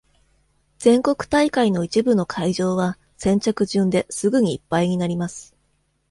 [0.79, 5.55] 全国大会の一部の会場は、先着順ですぐにいっぱいになります。